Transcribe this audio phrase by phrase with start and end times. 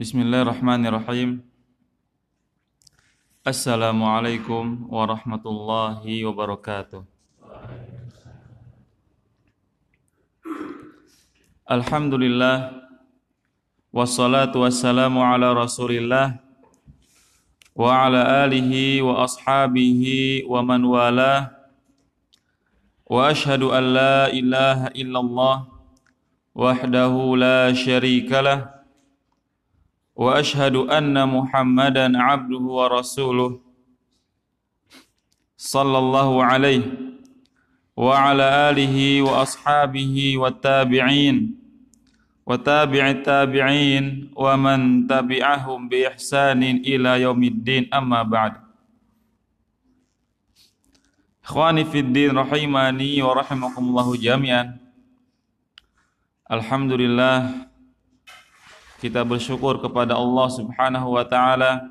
[0.00, 1.44] Bismillahirrahmanirrahim.
[3.44, 7.04] Assalamualaikum warahmatullahi wabarakatuh.
[11.68, 12.80] Alhamdulillah
[13.92, 16.40] wassalatu wassalamu ala Rasulillah
[17.76, 21.52] wa ala alihi wa ashabihi wa man wala
[23.04, 25.68] wa ashhadu an la ilaha illallah
[26.56, 28.79] wahdahu la syarika lah
[30.20, 33.50] وأشهد أن محمدا عبده ورسوله
[35.56, 36.84] صلى الله عليه
[37.96, 41.36] وعلى آله وأصحابه والتابعين
[42.46, 44.04] وتابع التابعين
[44.36, 47.82] ومن تبعهم بإحسان إلى يوم الدين.
[47.94, 48.52] أما بعد
[51.44, 54.76] إخواني في الدين رحمني ورحمكم الله جميعا
[56.52, 57.69] الحمد لله
[59.00, 61.88] kita bersyukur kepada Allah Subhanahu wa taala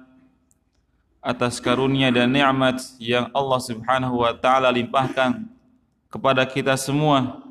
[1.20, 5.42] atas karunia dan nikmat yang Allah Subhanahu wa taala limpahkan
[6.14, 7.42] kepada kita semua.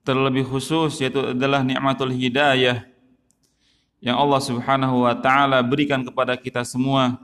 [0.00, 2.88] Terlebih khusus yaitu adalah nikmatul hidayah
[4.00, 7.20] yang Allah Subhanahu wa taala berikan kepada kita semua.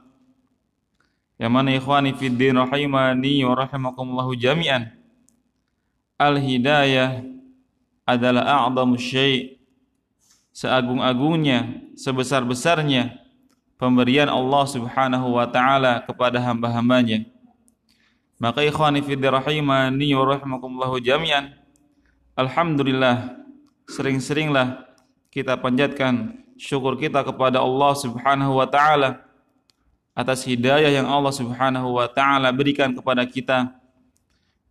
[1.40, 4.92] Yang mana ikhwani fid din rahimani wa rahimakumullah jami'an.
[6.20, 7.35] Al hidayah
[8.06, 9.58] adalah a'zamu syai'
[10.54, 13.18] seagung-agungnya, sebesar-besarnya
[13.76, 17.28] pemberian Allah Subhanahu wa taala kepada hamba-hambanya.
[18.40, 21.52] Maka ikhwani fi rahimani wa rahimakumullah jami'an.
[22.38, 23.36] Alhamdulillah
[23.90, 24.86] sering-seringlah
[25.28, 29.24] kita panjatkan syukur kita kepada Allah Subhanahu wa taala
[30.16, 33.76] atas hidayah yang Allah Subhanahu wa taala berikan kepada kita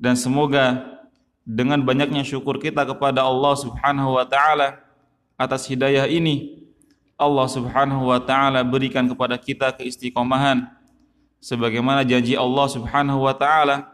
[0.01, 0.94] dan semoga
[1.45, 4.81] dengan banyaknya syukur kita kepada Allah Subhanahu wa taala
[5.38, 6.66] atas hidayah ini
[7.16, 10.67] Allah Subhanahu wa taala berikan kepada kita keistiqomahan.
[11.39, 13.94] Sebagaimana janji Allah Subhanahu wa taala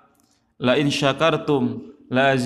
[0.56, 2.40] la in syakartum la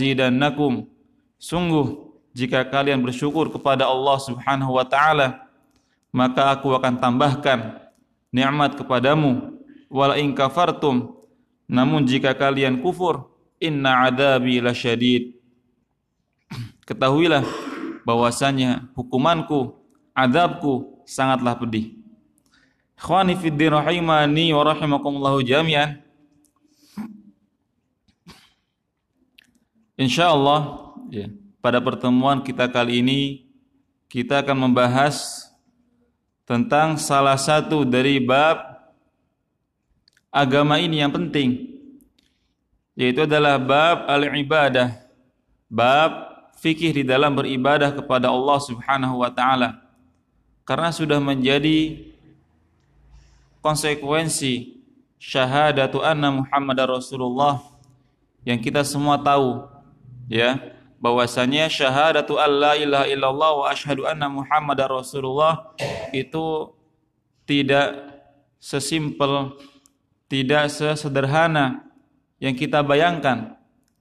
[1.38, 1.86] sungguh
[2.34, 5.46] jika kalian bersyukur kepada Allah Subhanahu wa taala
[6.10, 7.78] maka aku akan tambahkan
[8.34, 9.54] nikmat kepadamu.
[9.92, 11.14] Wala in kafartum.
[11.68, 13.35] Namun jika kalian kufur
[13.68, 15.36] inna adabi lasyadid
[16.86, 17.44] ketahuilah
[18.06, 19.74] bahwasanya hukumanku
[20.14, 21.98] adabku sangatlah pedih.
[22.96, 26.00] Ikhwani fid din rahimani wa rahimakumullah jami'an.
[30.00, 31.28] Insyaallah ya,
[31.60, 33.20] pada pertemuan kita kali ini
[34.12, 35.48] kita akan membahas
[36.46, 38.60] tentang salah satu dari bab
[40.30, 41.75] agama ini yang penting
[42.96, 45.04] yaitu adalah bab al-ibadah.
[45.68, 46.12] Bab
[46.64, 49.84] fikih di dalam beribadah kepada Allah Subhanahu wa taala.
[50.66, 52.10] Karena sudah menjadi
[53.62, 54.82] konsekuensi
[55.22, 57.62] syahadatu anna Muhammadar Rasulullah
[58.48, 59.68] yang kita semua tahu
[60.32, 60.58] ya.
[60.96, 65.76] Bahwasanya syahadatu alla ilaha illallah wa asyhadu anna Muhammadar Rasulullah
[66.10, 66.74] itu
[67.46, 67.94] tidak
[68.58, 69.54] sesimpel
[70.26, 71.86] tidak sesederhana
[72.40, 73.56] yang kita bayangkan.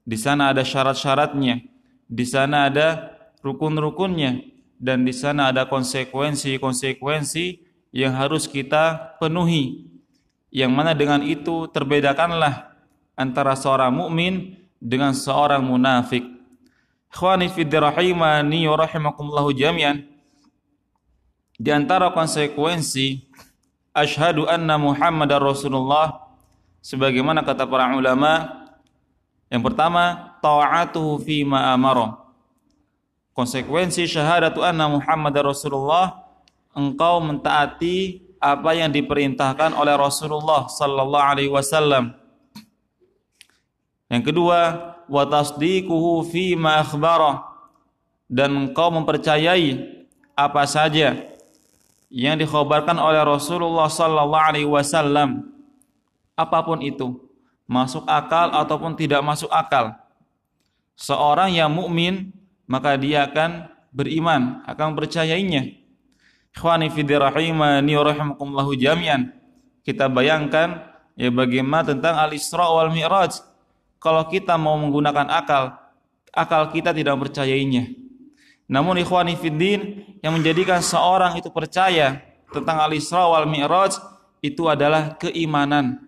[0.05, 1.65] Di sana ada syarat-syaratnya,
[2.05, 4.45] di sana ada rukun-rukunnya,
[4.77, 7.47] dan di sana ada konsekuensi-konsekuensi
[7.95, 9.89] yang harus kita penuhi.
[10.55, 12.77] Yang mana dengan itu terbedakanlah
[13.17, 16.23] antara seorang mukmin dengan seorang munafik.
[17.09, 20.05] Ikhwani fi rahimani wa jami'an.
[21.55, 23.31] Di antara konsekuensi
[23.95, 26.24] asyhadu anna Muhammadar Rasulullah
[26.85, 28.61] sebagaimana kata para ulama
[29.49, 32.21] yang pertama ta'atuhu fi ma amara.
[33.33, 36.23] Konsekuensi syahadatu anna Muhammad Rasulullah
[36.77, 42.13] engkau mentaati apa yang diperintahkan oleh Rasulullah sallallahu alaihi wasallam.
[44.13, 44.61] Yang kedua
[45.09, 47.57] wa tasdiquhu fi ma akhbara.
[48.25, 49.77] Dan engkau mempercayai
[50.35, 51.15] apa saja
[52.11, 55.54] yang dikhabarkan oleh Rasulullah sallallahu alaihi wasallam
[56.35, 57.19] apa pun itu,
[57.65, 59.95] masuk akal ataupun tidak masuk akal.
[60.95, 62.31] Seorang yang mukmin
[62.71, 65.79] maka dia akan beriman, akan percayainya.
[66.55, 69.35] Ikhwani fi rahimani wa jami'an.
[69.83, 70.87] Kita bayangkan
[71.19, 73.43] ya bagaimana tentang al-Isra wal Mi'raj.
[73.99, 75.75] Kalau kita mau menggunakan akal,
[76.31, 77.91] akal kita tidak percayainya.
[78.71, 82.23] Namun ikhwani fiddin yang menjadikan seorang itu percaya
[82.55, 83.99] tentang al-Isra wal Mi'raj
[84.41, 86.05] itu adalah keimanan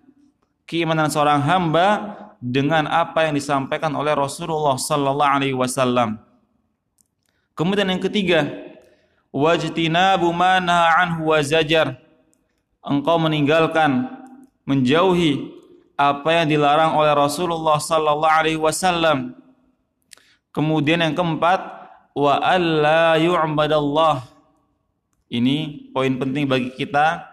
[0.67, 6.19] keimanan seorang hamba dengan apa yang disampaikan oleh Rasulullah sallallahu alaihi wasallam.
[7.57, 8.45] Kemudian yang ketiga,
[9.31, 10.61] wajtinabu ma
[11.01, 11.97] anhu wa zajar.
[12.83, 14.05] Engkau meninggalkan
[14.67, 15.49] menjauhi
[15.97, 19.33] apa yang dilarang oleh Rasulullah sallallahu alaihi wasallam.
[20.53, 21.63] Kemudian yang keempat
[22.13, 24.29] wa alla yu'badallah.
[25.27, 27.25] Ini poin penting bagi kita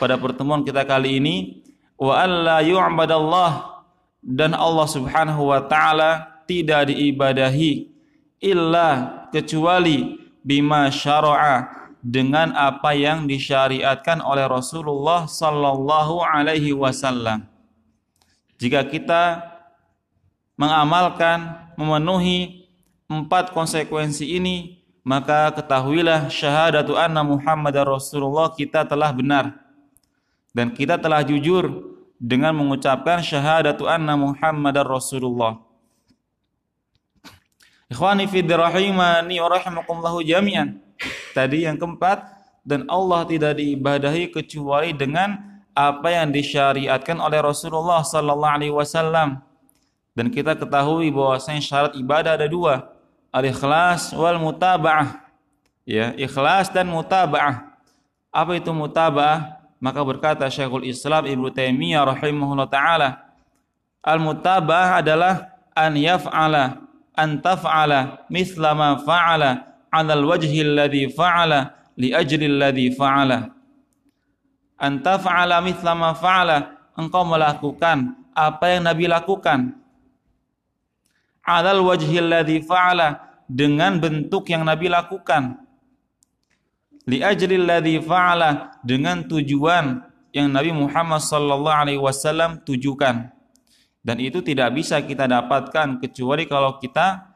[0.00, 1.63] pada pertemuan kita kali ini
[1.98, 3.72] wa alla yu'badallah.
[4.24, 7.92] Dan Allah Subhanahu wa taala tidak diibadahi
[8.40, 8.88] illa
[9.28, 11.84] kecuali bima syara'a.
[12.04, 17.48] Dengan apa yang disyariatkan oleh Rasulullah sallallahu alaihi wasallam.
[18.60, 19.40] Jika kita
[20.60, 22.68] mengamalkan memenuhi
[23.08, 29.63] empat konsekuensi ini, maka ketahuilah syahadatu anna Muhammadar Rasulullah kita telah benar
[30.54, 31.66] dan kita telah jujur
[32.16, 35.58] dengan mengucapkan syahadatu anna Muhammadar Rasulullah.
[37.90, 40.78] Ikhwani fi rahimani wa rahimakumullahu jami'an.
[41.34, 42.22] Tadi yang keempat
[42.62, 45.36] dan Allah tidak diibadahi kecuali dengan
[45.74, 49.42] apa yang disyariatkan oleh Rasulullah sallallahu alaihi wasallam.
[50.14, 52.94] Dan kita ketahui bahwasanya syarat ibadah ada dua,
[53.34, 55.26] al-ikhlas wal mutaba'ah.
[55.82, 57.74] Ya, ikhlas dan mutaba'ah.
[58.30, 59.63] Apa itu mutaba'ah?
[59.84, 63.20] Maka berkata Syekhul Islam Ibnu Taimiyah rahimahullah taala,
[64.00, 72.48] al-mutaba'ah adalah an yaf'ala an taf'ala mithla ma fa'ala 'ala al-wajhi alladhi fa'ala li ajli
[72.48, 73.52] alladhi fa'ala.
[74.80, 76.56] An taf'ala mithla ma fa'ala
[76.96, 79.68] engkau melakukan apa yang Nabi lakukan.
[81.44, 85.60] 'ala al-wajhi alladhi fa'ala dengan bentuk yang Nabi lakukan
[87.04, 90.04] li ajli alladhi fa'ala dengan tujuan
[90.34, 93.34] yang Nabi Muhammad sallallahu alaihi wasallam tujukan
[94.04, 97.34] dan itu tidak bisa kita dapatkan kecuali kalau kita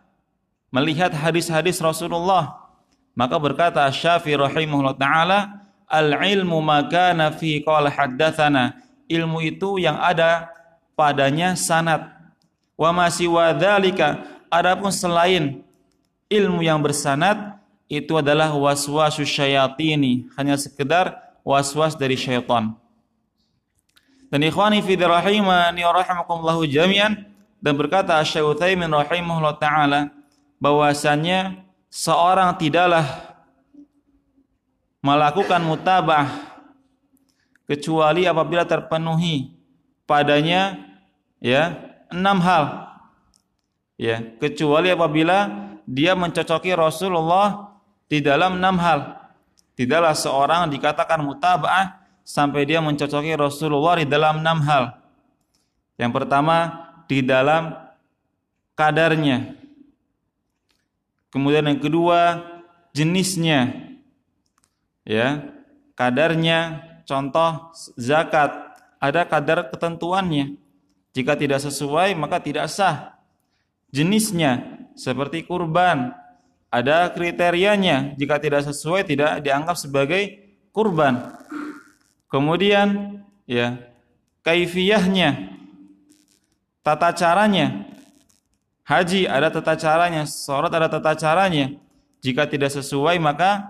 [0.69, 2.69] melihat hadis-hadis Rasulullah.
[3.17, 8.77] Maka berkata Syafi'i rahimahullah taala, "Al-ilmu makana fi qala haddatsana."
[9.09, 10.53] Ilmu itu yang ada
[10.93, 12.05] padanya sanad.
[12.77, 14.21] Wa ma siwa dzalika,
[14.53, 15.65] adapun selain
[16.29, 17.58] ilmu yang bersanad
[17.89, 22.77] itu adalah waswasus syayatini, hanya sekedar waswas dari syaitan.
[24.29, 27.25] Dan ikhwani fi rahimani wa rahimakumullahu jami'an
[27.59, 30.13] dan berkata Utsaimin rahimahullah taala
[30.61, 33.09] bahwasanya seorang tidaklah
[35.01, 36.29] melakukan mutabah
[37.65, 39.57] kecuali apabila terpenuhi
[40.05, 40.77] padanya
[41.41, 41.73] ya
[42.13, 42.65] enam hal
[43.97, 45.49] ya kecuali apabila
[45.89, 47.68] dia mencocoki Rasulullah
[48.09, 49.21] di dalam enam hal
[49.77, 54.99] tidaklah seorang dikatakan mutabah sampai dia mencocoki Rasulullah di dalam enam hal.
[56.01, 56.57] Yang pertama
[57.07, 57.73] di dalam
[58.77, 59.55] kadarnya.
[61.33, 62.43] Kemudian yang kedua
[62.97, 63.87] jenisnya.
[65.09, 65.41] Ya,
[65.97, 68.53] kadarnya contoh zakat
[69.01, 70.61] ada kadar ketentuannya.
[71.17, 73.17] Jika tidak sesuai maka tidak sah.
[73.89, 76.13] Jenisnya seperti kurban
[76.69, 78.15] ada kriterianya.
[78.17, 81.33] Jika tidak sesuai tidak dianggap sebagai kurban.
[82.29, 83.81] Kemudian ya
[84.45, 85.57] kaifiyahnya
[86.85, 87.89] tata caranya.
[88.85, 91.77] Haji ada tata caranya sholat ada tata caranya.
[92.21, 93.65] Jika tidak sesuai maka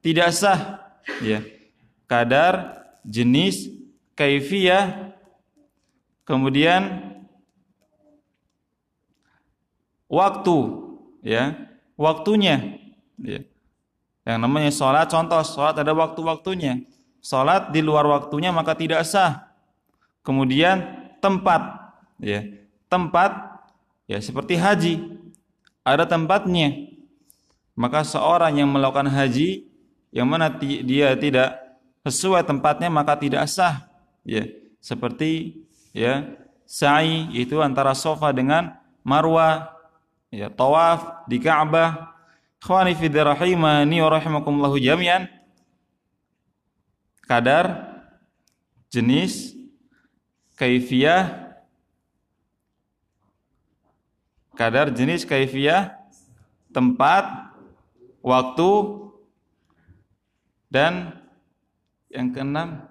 [0.00, 0.80] tidak sah.
[1.20, 1.44] Ya
[2.08, 3.68] kadar jenis
[4.16, 5.12] kaifiyah.
[6.28, 7.08] Kemudian
[10.08, 10.56] waktu
[11.24, 11.67] ya
[11.98, 12.78] waktunya
[13.18, 13.42] ya
[14.22, 16.86] yang namanya sholat contoh sholat ada waktu-waktunya
[17.20, 19.50] salat di luar waktunya maka tidak sah.
[20.22, 20.84] Kemudian
[21.18, 22.44] tempat ya.
[22.88, 23.60] Tempat
[24.08, 24.94] ya seperti haji
[25.84, 26.88] ada tempatnya.
[27.78, 29.68] Maka seorang yang melakukan haji
[30.10, 31.54] yang mana dia tidak
[32.02, 33.86] sesuai tempatnya maka tidak sah
[34.24, 34.48] ya.
[34.80, 36.24] Seperti ya
[36.64, 38.72] sa'i itu antara sofa dengan
[39.04, 39.77] marwah
[40.28, 42.14] ya tawaf di Ka'bah.
[42.58, 45.30] Khawani fi rahimani wa rahimakumullahu jami'an
[47.28, 47.86] kadar,
[48.88, 49.52] jenis,
[50.56, 51.54] kaifiyah,
[54.56, 55.92] kadar, jenis, kaifiyah,
[56.72, 57.52] tempat,
[58.24, 58.72] waktu,
[60.72, 61.20] dan
[62.08, 62.88] yang keenam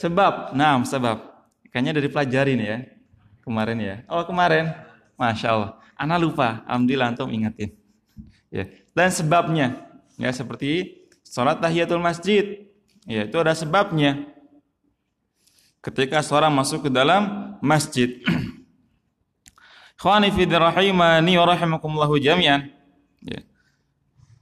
[0.00, 0.56] sebab.
[0.56, 1.28] Nah, sebab.
[1.70, 2.78] Kayaknya dari pelajari nih ya.
[3.46, 3.96] Kemarin ya.
[4.10, 4.72] Oh, kemarin.
[5.20, 5.70] Masya Allah.
[6.00, 6.64] Ana lupa.
[6.64, 7.76] Alhamdulillah antum ingetin.
[8.48, 8.72] Ya.
[8.96, 9.84] Dan sebabnya.
[10.16, 11.00] Ya, seperti
[11.30, 12.66] Salat tahiyatul masjid,
[13.06, 14.26] ya itu ada sebabnya.
[15.78, 18.18] Ketika seorang masuk ke dalam masjid.
[20.02, 22.66] Khawani fi rahimani wa jami'an.
[23.22, 23.46] Ya.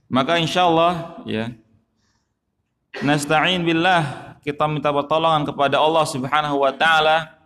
[0.09, 1.53] Maka insyaallah ya
[3.05, 7.37] nasta'in billah kita minta pertolongan kepada Allah Subhanahu wa taala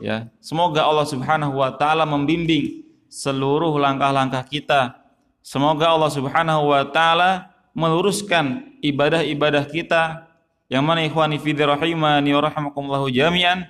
[0.00, 0.30] ya.
[0.42, 4.98] Semoga Allah Subhanahu wa taala membimbing seluruh langkah-langkah kita.
[5.44, 10.26] Semoga Allah Subhanahu wa taala meluruskan ibadah-ibadah kita.
[10.72, 13.68] Yang mana ikhwani fi rahimani wa jami'an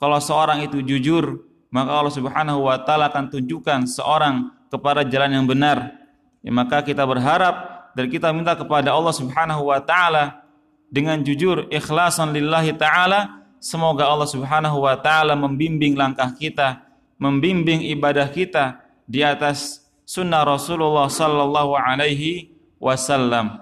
[0.00, 5.46] kalau seorang itu jujur maka Allah Subhanahu wa taala akan tunjukkan seorang kepada jalan yang
[5.46, 5.94] benar.
[6.42, 10.42] Ya, maka kita berharap dan kita minta kepada Allah Subhanahu wa taala
[10.90, 16.90] dengan jujur ikhlasan lillahi taala semoga Allah Subhanahu wa taala membimbing langkah kita
[17.20, 23.60] membimbing ibadah kita di atas sunnah Rasulullah sallallahu alaihi wasallam.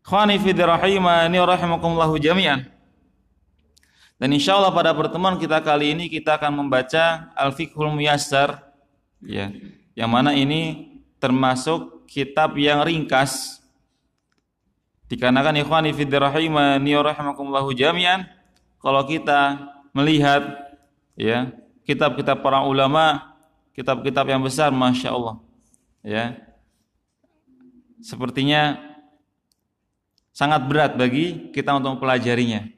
[0.00, 2.64] Khani fi rahimani rahimakumullah jami'an.
[4.16, 8.64] Dan insya Allah pada pertemuan kita kali ini kita akan membaca Al-Fiqhul Muyassar.
[9.20, 9.52] Ya,
[9.92, 13.60] yang mana ini termasuk kitab yang ringkas.
[15.12, 18.24] Dikarenakan ikhwani fi rahimani rahimakumullah jami'an
[18.84, 20.44] kalau kita melihat
[21.16, 21.48] ya
[21.88, 23.32] kitab-kitab para ulama
[23.72, 25.40] kitab-kitab yang besar masya Allah
[26.04, 26.36] ya
[28.04, 28.76] sepertinya
[30.36, 32.68] sangat berat bagi kita untuk mempelajarinya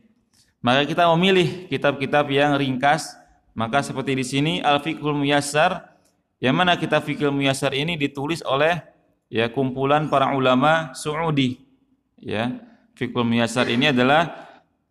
[0.63, 3.19] maka kita memilih kitab-kitab yang ringkas
[3.59, 5.97] maka seperti di sini Al-Fiqhul Muyassar
[6.37, 8.85] yang mana kitab fikih muyasar ini ditulis oleh
[9.33, 11.65] ya kumpulan para ulama Saudi.
[12.21, 12.61] Ya,
[12.97, 14.46] fikih muyasar ini adalah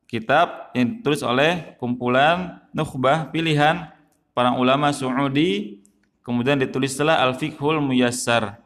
[0.06, 3.90] kitab yang ditulis oleh kumpulan nukhbah pilihan
[4.34, 5.82] para ulama Saudi
[6.26, 8.62] kemudian ditulis setelah Al-Fiqhul Muyassar.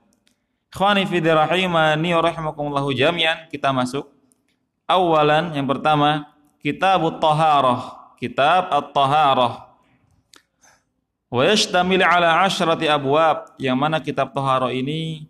[0.69, 4.05] Khawani fi rahimani wa rahimakumullahu jami'an kita masuk.
[4.89, 6.29] Awalan yang pertama
[6.59, 9.69] Kitab At-Taharah, Kitab At-Taharah.
[11.29, 15.29] Wa yashtamil ala asyrati abwab yang mana kitab Toharo ini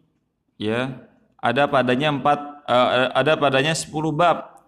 [0.56, 0.96] ya
[1.36, 4.59] ada padanya empat uh, ada padanya sepuluh bab.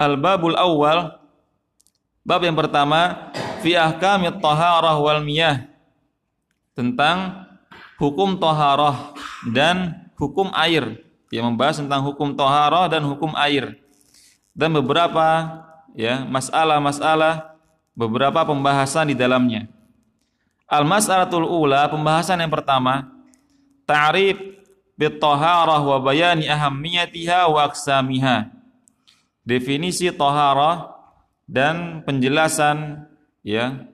[0.00, 1.20] Al babul awal
[2.24, 3.28] bab yang pertama
[3.60, 5.68] fi ahkamit taharah wal miyah
[6.72, 7.44] tentang
[8.00, 9.12] hukum taharah
[9.52, 11.04] dan hukum air.
[11.28, 13.76] Dia membahas tentang hukum taharah dan hukum air
[14.56, 15.60] dan beberapa
[15.92, 17.60] ya masalah-masalah
[17.92, 19.68] beberapa pembahasan di dalamnya.
[20.70, 23.10] Al-mas'alatul ula, pembahasan yang pertama,
[23.84, 24.38] ta'rif
[24.94, 28.59] bitaharah wa bayani ahammiyatiha wa aksamiha.
[29.50, 30.94] Definisi taharah
[31.50, 33.10] dan penjelasan
[33.42, 33.90] ya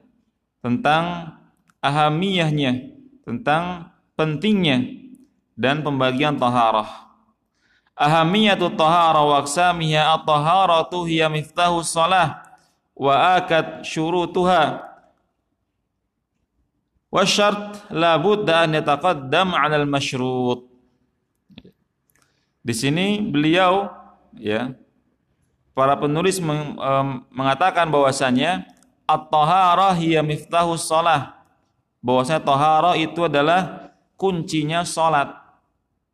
[0.61, 1.33] tentang
[1.81, 2.93] ahamiyahnya,
[3.25, 4.85] tentang pentingnya
[5.57, 7.09] dan pembagian taharah.
[7.97, 12.45] Ahamiyatu taharah wa aksamiha at-taharatu hiya miftahu salah
[12.93, 14.85] wa akad syurutuha
[17.07, 20.69] Wasyart la budda an yataqaddam al-masyrut.
[22.61, 23.87] Di sini beliau
[24.35, 24.75] ya
[25.77, 28.65] para penulis meng, um, mengatakan bahwasanya
[29.05, 31.37] at-taharah hiya miftahus shalah.
[32.01, 35.37] Bahwasanya taharah itu adalah kuncinya salat.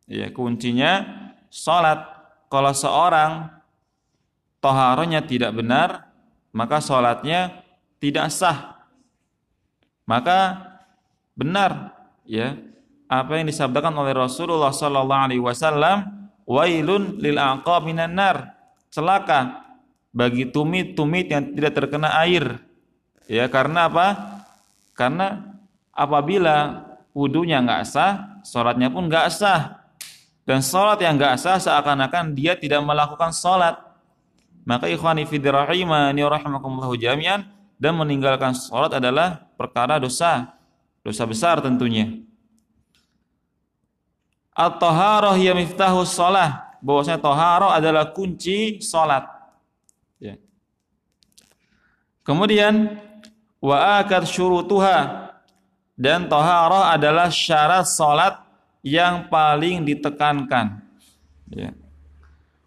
[0.04, 1.08] Ya, kuncinya
[1.48, 2.04] salat.
[2.52, 3.48] Kalau seorang
[4.60, 6.12] taharahnya tidak benar,
[6.52, 7.64] maka salatnya
[8.04, 8.84] tidak sah.
[10.04, 10.60] Maka
[11.32, 11.96] benar
[12.28, 12.52] ya
[13.08, 18.54] apa yang disabdakan oleh Rasulullah sallallahu alaihi wasallam wailun lil aqabin nar
[18.94, 19.66] celaka
[20.14, 22.62] bagi tumit-tumit yang tidak terkena air.
[23.26, 24.06] Ya karena apa?
[24.94, 25.58] Karena
[25.90, 29.82] apabila wudunya nggak sah sholatnya pun nggak sah.
[30.46, 33.74] Dan sholat yang nggak sah seakan-akan dia tidak melakukan sholat.
[34.62, 37.48] Maka ikhwani fidrahimani rahimakumullah jami'an
[37.80, 40.54] dan meninggalkan sholat adalah perkara dosa.
[41.04, 42.24] Dosa besar tentunya.
[44.54, 46.73] At-taharah ya miftahu shalah.
[46.84, 49.24] Bahwasanya taharah adalah kunci salat.
[50.20, 50.36] Ya.
[52.20, 53.00] Kemudian
[53.56, 55.32] wa akad syurutuha
[55.96, 58.36] dan taharah adalah syarat salat
[58.84, 60.84] yang paling ditekankan.
[61.48, 61.72] Ya.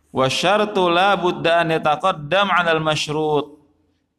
[0.09, 3.53] Wa syartu la budda an yataqaddam 'alal masyrut.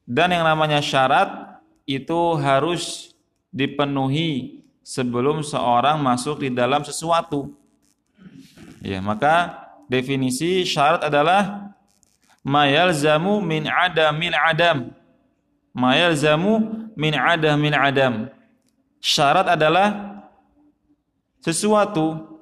[0.07, 1.59] Dan yang namanya syarat
[1.91, 3.13] itu harus
[3.51, 7.53] dipenuhi sebelum seorang masuk di dalam sesuatu.
[8.79, 11.73] Ya, maka definisi syarat adalah
[12.45, 14.93] mayal zamu min adamil adam.
[15.75, 18.29] Mayal zamu min adamil adam.
[19.01, 20.21] Syarat adalah
[21.41, 22.39] sesuatu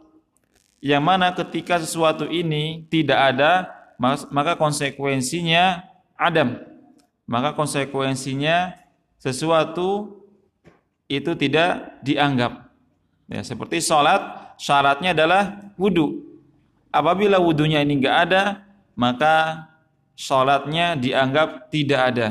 [0.83, 3.71] yang mana ketika sesuatu ini tidak ada
[4.31, 5.83] maka konsekuensinya
[6.19, 6.61] adam.
[7.27, 8.77] Maka konsekuensinya
[9.19, 10.23] sesuatu
[11.11, 12.71] itu tidak dianggap.
[13.27, 16.26] Ya, seperti sholat, syaratnya adalah wudhu.
[16.91, 18.43] Apabila wudhunya ini enggak ada,
[18.97, 19.69] maka
[20.17, 22.29] sholatnya dianggap tidak ada.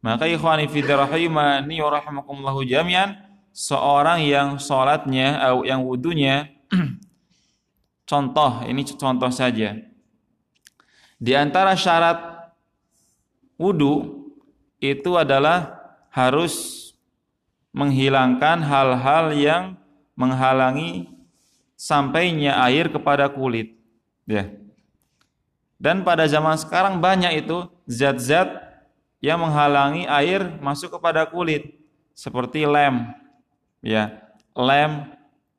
[0.00, 3.20] Maka ikhwani fidrahimani wa jami'an,
[3.52, 6.48] seorang yang sholatnya, yang wudhunya,
[8.10, 9.76] contoh, ini contoh saja.
[11.20, 12.16] Di antara syarat
[13.60, 14.24] wudhu
[14.80, 15.76] itu adalah
[16.08, 16.88] harus
[17.76, 19.62] menghilangkan hal-hal yang
[20.16, 21.12] menghalangi
[21.80, 23.72] sampainya air kepada kulit.
[24.28, 24.52] Ya.
[25.80, 28.52] Dan pada zaman sekarang banyak itu zat-zat
[29.24, 31.80] yang menghalangi air masuk kepada kulit
[32.12, 33.08] seperti lem.
[33.80, 34.20] Ya.
[34.52, 35.08] Lem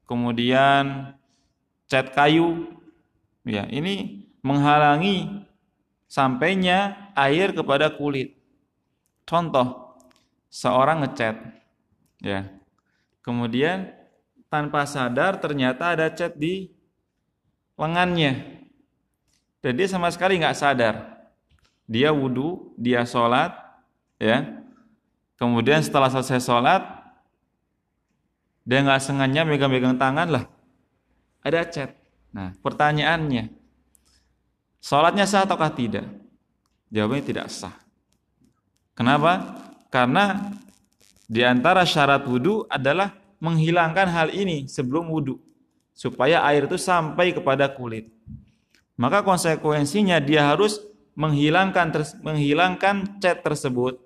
[0.05, 1.17] kemudian
[1.89, 2.69] cat kayu.
[3.41, 5.41] Ya ini menghalangi
[6.05, 8.37] sampainya air kepada kulit.
[9.25, 9.97] Contoh
[10.53, 11.41] seorang ngecat.
[12.21, 12.45] Ya.
[13.25, 14.00] Kemudian
[14.51, 16.67] tanpa sadar ternyata ada cat di
[17.79, 18.61] lengannya
[19.61, 20.95] dan dia sama sekali nggak sadar.
[21.85, 23.53] Dia wudhu, dia sholat,
[24.17, 24.57] ya.
[25.37, 26.81] Kemudian setelah selesai sholat,
[28.65, 30.45] dia nggak sengaja megang-megang tangan lah.
[31.45, 31.93] Ada cat.
[32.33, 33.53] Nah, pertanyaannya,
[34.81, 36.09] sholatnya sah ataukah tidak?
[36.89, 37.75] Jawabnya tidak sah.
[38.97, 39.61] Kenapa?
[39.93, 40.53] Karena
[41.29, 45.41] di antara syarat wudhu adalah menghilangkan hal ini sebelum wudhu
[45.91, 48.07] supaya air itu sampai kepada kulit
[49.01, 50.77] maka konsekuensinya dia harus
[51.17, 51.89] menghilangkan
[52.21, 53.97] menghilangkan cat tersebut.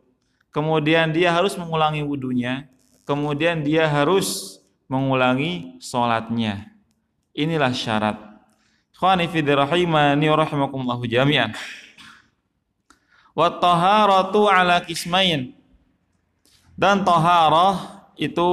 [0.55, 2.71] Kemudian dia harus mengulangi wudhunya.
[3.03, 6.71] Kemudian dia harus mengulangi sholatnya.
[7.35, 8.15] Inilah syarat.
[8.95, 9.27] Khawani
[11.11, 11.51] jami'an.
[13.35, 15.51] Ala kismain.
[16.75, 18.51] Dan taharah itu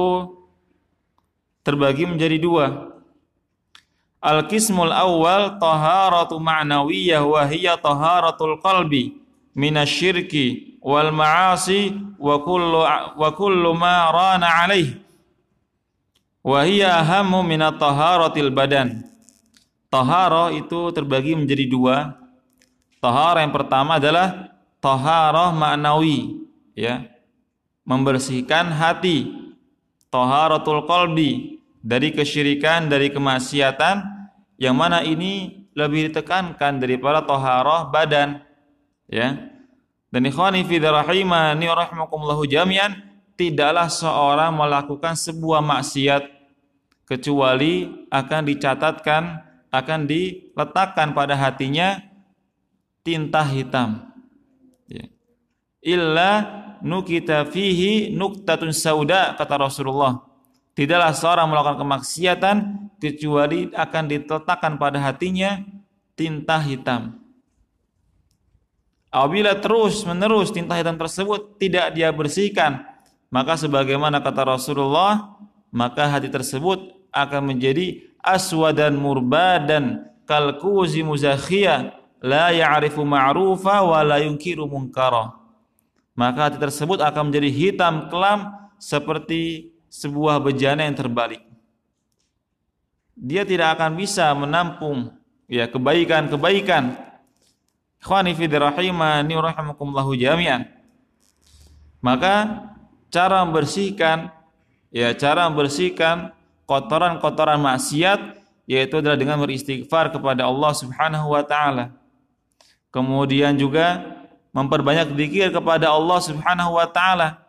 [1.63, 2.93] terbagi menjadi dua.
[4.23, 9.19] Al-qismul awal taharatu ma'nawiyah wa hiya taharatul qalbi
[9.51, 12.87] minasyirki wal ma'asi wa kullu
[13.19, 14.95] wa kullu ma rana alaih
[16.39, 19.03] wa hiya ahammu min taharatil badan.
[19.91, 22.17] Taharah itu terbagi menjadi dua.
[22.97, 27.05] Taharah yang pertama adalah taharah ma'nawi ya.
[27.83, 29.42] Membersihkan hati.
[30.13, 34.05] Taharatul qalbi dari kesyirikan, dari kemaksiatan
[34.61, 38.45] yang mana ini lebih ditekankan daripada toharoh badan
[39.09, 39.35] ya
[40.13, 42.93] dan ikhwani fi rahimani rahimakumullahu jami'an
[43.33, 46.29] tidaklah seorang melakukan sebuah maksiat
[47.09, 49.23] kecuali akan dicatatkan
[49.73, 51.97] akan diletakkan pada hatinya
[53.01, 54.13] tinta hitam
[54.85, 55.09] ya.
[55.81, 60.33] illa nukita fihi nuktatun sauda kata Rasulullah
[60.73, 62.57] Tidaklah seorang melakukan kemaksiatan
[62.97, 65.61] kecuali akan diletakkan pada hatinya
[66.17, 67.21] tinta hitam.
[69.13, 72.81] Apabila terus menerus tinta hitam tersebut tidak dia bersihkan,
[73.29, 75.37] maka sebagaimana kata Rasulullah,
[75.69, 84.65] maka hati tersebut akan menjadi aswadan murbadan kalkuzi muzakhiyah la ya'rifu ma'rufa wa la yunkiru
[84.65, 85.42] munkara.
[86.13, 91.41] Maka hati tersebut akan menjadi hitam kelam seperti sebuah bejana yang terbalik.
[93.13, 95.13] Dia tidak akan bisa menampung
[95.49, 96.97] ya kebaikan-kebaikan.
[98.01, 100.69] Ikhwani fi rahimani rahimakumullahu jami'an.
[102.03, 102.67] Maka
[103.13, 104.33] cara membersihkan
[104.93, 106.33] ya cara membersihkan
[106.69, 111.95] kotoran-kotoran maksiat yaitu adalah dengan beristighfar kepada Allah Subhanahu wa taala.
[112.93, 114.01] Kemudian juga
[114.53, 117.41] memperbanyak zikir kepada Allah Subhanahu wa taala.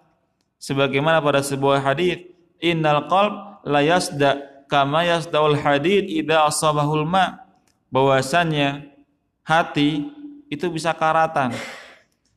[0.56, 2.24] Sebagaimana pada sebuah hadis
[2.56, 7.44] innal qalb la yasda kama yasdaul hadid idza asabahul ma.
[7.92, 8.90] Bahwasannya
[9.44, 10.08] hati
[10.48, 11.52] itu bisa karatan.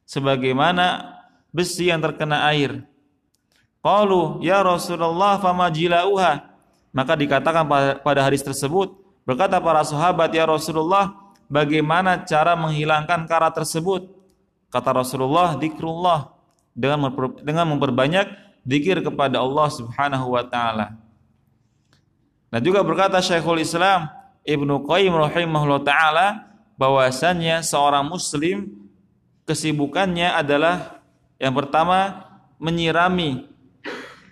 [0.03, 1.17] Sebagaimana
[1.55, 2.83] besi yang terkena air.
[3.79, 6.43] Qalu ya Rasulullah fama jilauha?
[6.91, 7.63] Maka dikatakan
[8.03, 8.91] pada hadis tersebut
[9.23, 11.15] berkata para sahabat ya Rasulullah
[11.47, 14.16] bagaimana cara menghilangkan karat tersebut
[14.71, 16.33] kata Rasulullah zikrullah
[16.75, 17.09] dengan
[17.41, 18.27] dengan memperbanyak
[18.67, 20.93] zikir kepada Allah Subhanahu wa taala.
[22.47, 24.07] Dan juga berkata Syekhul Islam
[24.47, 26.27] Ibnu Qayyim rahimahullah taala
[26.79, 28.87] bahwasannya seorang muslim
[29.43, 31.03] kesibukannya adalah
[31.39, 32.27] yang pertama
[32.61, 33.47] menyirami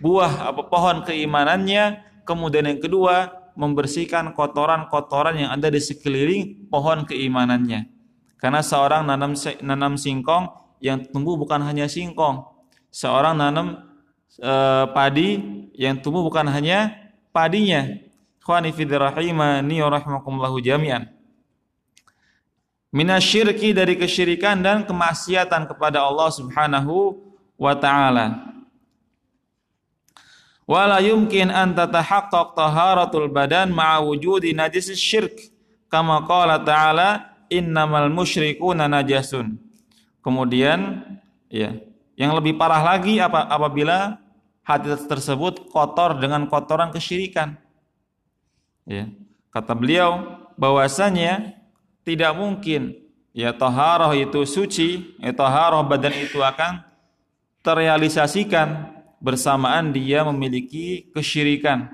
[0.00, 7.95] buah apa pohon keimanannya, kemudian yang kedua membersihkan kotoran-kotoran yang ada di sekeliling pohon keimanannya.
[8.36, 9.32] Karena seorang nanam
[9.64, 12.44] nanam singkong yang tumbuh bukan hanya singkong,
[12.92, 13.80] seorang nanam
[14.36, 14.52] e,
[14.92, 15.40] padi
[15.72, 16.92] yang tumbuh bukan hanya
[17.32, 17.96] padinya.
[18.44, 21.16] Khawani fi rahimani wa rahimakumullahu jami'an.
[22.96, 27.20] minasyirki dari kesyirikan dan kemaksiatan kepada Allah Subhanahu
[27.60, 28.56] wa taala.
[30.66, 35.52] Wala yumkin an tatahaqqaq taharatul badan ma'a wujudi najis syirk
[35.86, 39.58] kama qala ta'ala innamal musyrikuna najasun.
[40.22, 41.04] Kemudian
[41.52, 41.78] ya,
[42.18, 44.18] yang lebih parah lagi apa apabila
[44.66, 47.54] hati tersebut kotor dengan kotoran kesyirikan.
[48.82, 49.06] Ya.
[49.54, 51.56] Kata beliau bahwasanya
[52.02, 52.98] tidak mungkin
[53.30, 56.82] ya taharah itu suci, ya taharah badan itu akan
[57.62, 61.88] terrealisasikan bersamaan dia memiliki kesyirikan.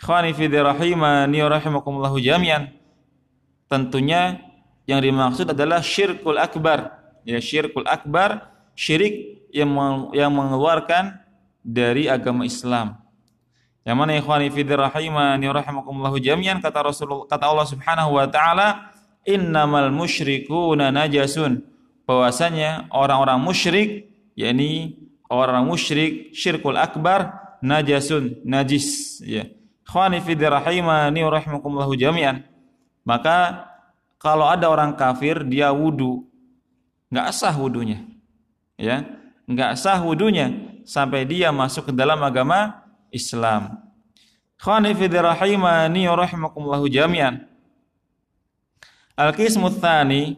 [0.00, 2.72] Khani fi rahimani rahimakumullah jami'an.
[3.68, 4.49] Tentunya
[4.90, 6.98] yang dimaksud adalah syirkul akbar.
[7.22, 9.70] Ya syirkul akbar, syirik yang
[10.10, 11.22] yang mengeluarkan
[11.62, 12.98] dari agama Islam.
[13.86, 18.92] Yang mana ikhwani fi rahimani rahimakumullah jami'an kata Rasulullah kata Allah Subhanahu wa taala
[19.24, 21.64] innamal musyrikuna najasun
[22.04, 25.00] bahwasanya orang-orang musyrik yakni
[25.30, 29.48] orang musyrik syirkul akbar najasun najis ya
[29.88, 32.44] khawani fi rahimani rahimakumullah jami'an
[33.06, 33.69] maka
[34.20, 36.28] kalau ada orang kafir dia wudu.
[37.08, 38.04] Nggak sah wudunya.
[38.76, 39.02] Ya
[39.50, 43.80] nggak sah wudunya sampai dia masuk ke dalam agama Islam.
[44.60, 47.48] Khawani fi rahimani rahimakumullah jami'an.
[49.16, 50.36] Al-qismu tsani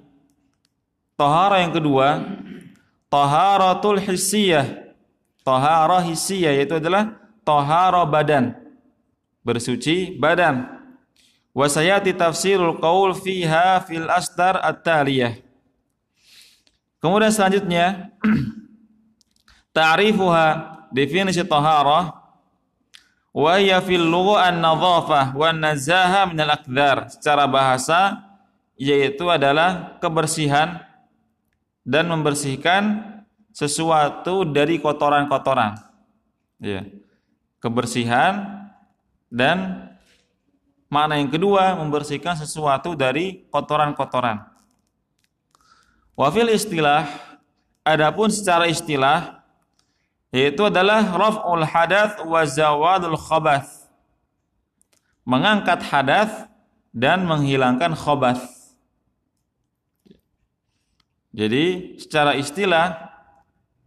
[1.18, 2.22] tahara yang kedua
[3.10, 4.94] taharatul hissiyah.
[5.42, 8.54] Tohara hissiyah yaitu adalah tohara badan.
[9.42, 10.81] Bersuci badan.
[11.52, 15.36] Wasayati tafsirul qaul fiha fil astar at-taliyah.
[16.96, 18.08] Kemudian selanjutnya
[19.76, 20.48] ta'rifuha
[20.96, 22.16] definisi tahara
[23.36, 27.12] wa hiya fil lugha an-nadhafah wa nazaha min al-akdhar.
[27.12, 28.32] Secara bahasa
[28.80, 30.80] yaitu adalah kebersihan
[31.84, 33.12] dan membersihkan
[33.52, 35.76] sesuatu dari kotoran-kotoran.
[36.56, 36.88] Ya.
[37.60, 38.64] Kebersihan
[39.28, 39.91] dan
[40.92, 44.44] makna yang kedua membersihkan sesuatu dari kotoran-kotoran.
[46.12, 47.09] Wafil istilah
[47.81, 49.40] adapun secara istilah
[50.28, 53.88] yaitu adalah raf'ul hadath wa zawadul khabath.
[55.24, 56.52] Mengangkat hadath
[56.92, 58.44] dan menghilangkan khobath.
[61.33, 63.09] Jadi secara istilah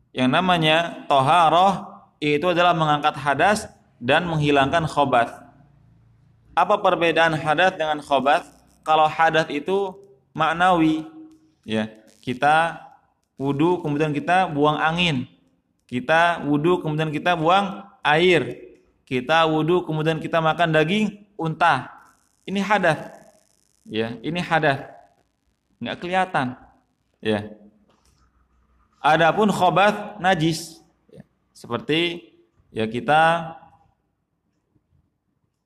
[0.09, 1.85] yang namanya toharoh
[2.17, 3.69] itu adalah mengangkat hadas
[4.01, 5.44] dan menghilangkan khobat.
[6.55, 8.47] Apa perbedaan hadas dengan khobat?
[8.87, 9.91] Kalau hadas itu
[10.31, 11.03] maknawi,
[11.67, 11.91] ya
[12.23, 12.79] kita
[13.35, 15.27] wudhu kemudian kita buang angin,
[15.83, 18.71] kita wudhu kemudian kita buang air,
[19.03, 21.91] kita wudhu kemudian kita makan daging unta.
[22.47, 23.09] Ini hadas,
[23.83, 24.85] ya ini hadas,
[25.81, 26.55] nggak kelihatan,
[27.19, 27.51] ya.
[29.01, 30.81] Adapun khobat najis.
[31.09, 31.21] Ya,
[31.53, 32.33] seperti
[32.69, 33.53] ya kita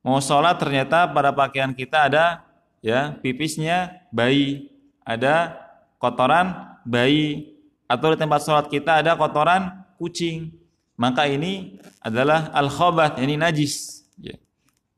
[0.04, 2.44] mau sholat ternyata pada pakaian kita ada
[2.80, 4.72] ya pipisnya bayi,
[5.04, 5.60] ada
[6.00, 7.56] kotoran bayi
[7.90, 10.56] atau di tempat sholat kita ada kotoran kucing.
[11.00, 14.04] Maka ini adalah al khobat, ini najis.
[14.20, 14.36] Ya.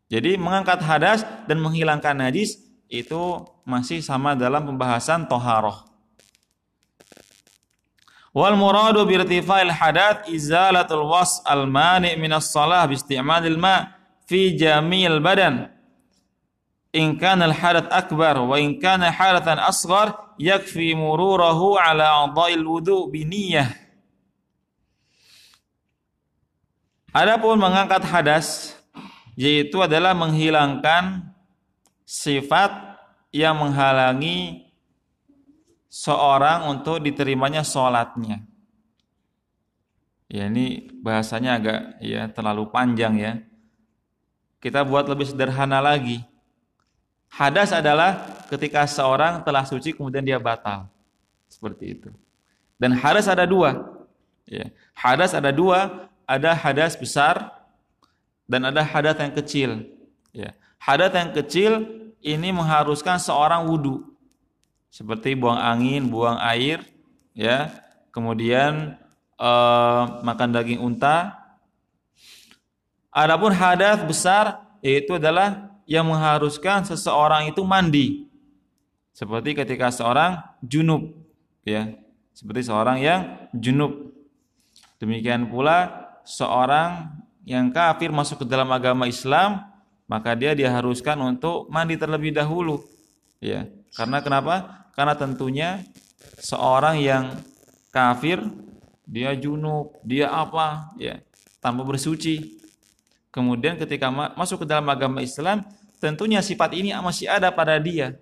[0.09, 2.57] Jadi mengangkat hadas dan menghilangkan najis
[2.89, 5.85] itu masih sama dalam pembahasan toharoh.
[8.33, 14.00] Wal muradu bi irtifa'il hadath izalatul was al mani' min as-salah bi ma'
[14.31, 15.67] fi jami'il badan.
[16.95, 23.11] In kana al hadath akbar wa in kana hadathan asghar yakfi mururahu ala a'dha'il wudu
[23.11, 23.67] bi niyyah.
[27.11, 28.71] Adapun mengangkat hadas
[29.35, 31.27] yaitu adalah menghilangkan
[32.07, 32.71] sifat
[33.35, 34.67] yang menghalangi
[35.91, 38.47] seorang untuk diterimanya sholatnya.
[40.31, 43.50] Ya ini bahasanya agak ya terlalu panjang ya.
[44.61, 46.21] Kita buat lebih sederhana lagi.
[47.31, 50.85] Hadas adalah ketika seorang telah suci kemudian dia batal.
[51.49, 52.09] Seperti itu.
[52.77, 53.81] Dan hadas ada dua.
[54.45, 54.69] Ya.
[54.93, 57.49] Hadas ada dua, ada hadas besar
[58.45, 59.69] dan ada hadas yang kecil.
[60.31, 60.53] Ya.
[60.77, 61.71] Hadas yang kecil
[62.21, 64.11] ini mengharuskan seorang wudhu
[64.91, 66.83] seperti buang angin, buang air,
[67.31, 67.71] ya,
[68.11, 68.99] kemudian
[69.39, 71.40] eh, makan daging unta.
[73.11, 78.31] Adapun hadas besar yaitu adalah yang mengharuskan seseorang itu mandi.
[79.11, 81.11] Seperti ketika seorang junub,
[81.67, 81.91] ya,
[82.31, 84.15] seperti seorang yang junub.
[85.03, 87.11] Demikian pula seorang
[87.43, 89.67] yang kafir masuk ke dalam agama Islam,
[90.07, 92.79] maka dia diharuskan untuk mandi terlebih dahulu.
[93.43, 93.67] Ya,
[93.99, 94.87] karena kenapa?
[94.95, 95.83] Karena tentunya
[96.39, 97.35] seorang yang
[97.91, 98.39] kafir
[99.03, 101.19] dia junub, dia apa ya,
[101.59, 102.60] tanpa bersuci.
[103.31, 105.63] Kemudian ketika masuk ke dalam agama Islam,
[106.03, 108.19] tentunya sifat ini masih ada pada dia.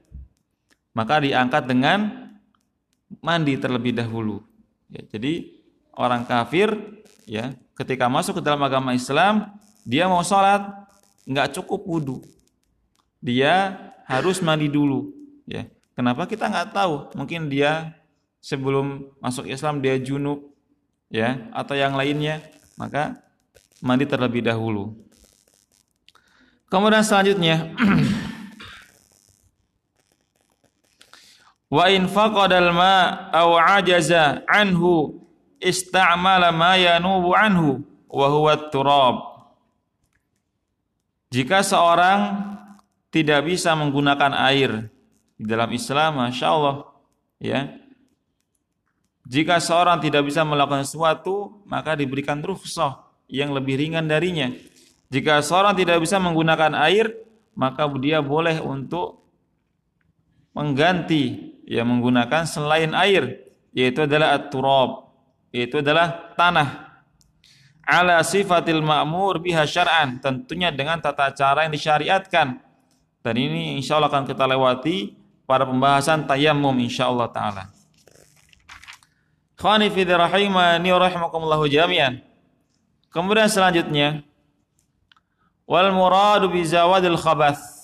[0.94, 2.30] Maka diangkat dengan
[3.18, 4.46] mandi terlebih dahulu.
[4.90, 5.50] Ya, jadi
[5.98, 6.74] orang kafir
[7.30, 9.54] ya ketika masuk ke dalam agama Islam
[9.86, 10.66] dia mau sholat
[11.30, 12.18] nggak cukup wudhu
[13.22, 13.78] dia
[14.10, 15.14] harus mandi dulu
[15.46, 17.94] ya kenapa kita nggak tahu mungkin dia
[18.42, 20.42] sebelum masuk Islam dia junub
[21.12, 22.42] ya atau yang lainnya
[22.80, 23.20] maka
[23.80, 24.94] mandi terlebih dahulu.
[26.70, 27.74] Kemudian selanjutnya
[31.76, 35.18] wa in faqadal ma aw ajaza anhu
[35.58, 39.16] istamala ma yanubu anhu wa huwa turab.
[41.34, 42.42] Jika seorang
[43.10, 44.90] tidak bisa menggunakan air
[45.38, 46.76] di dalam Islam Masya Allah
[47.42, 47.62] ya.
[49.30, 54.50] Jika seorang tidak bisa melakukan sesuatu maka diberikan rukhsah yang lebih ringan darinya.
[55.10, 57.14] Jika seorang tidak bisa menggunakan air
[57.54, 59.26] maka dia boleh untuk
[60.54, 65.14] mengganti yang menggunakan selain air yaitu adalah at-turab
[65.54, 66.90] yaitu adalah tanah.
[67.90, 72.62] Ala sifatil ma'mur biha syar'an tentunya dengan tata cara yang disyariatkan.
[73.20, 75.18] Dan ini insya Allah akan kita lewati
[75.50, 77.64] pada pembahasan tayammum insya Allah taala.
[79.58, 82.29] Khani fi rahimani rahimakumullah jami'an
[83.10, 84.22] kemudian selanjutnya
[85.66, 87.80] wal muradu bi zawadil khabath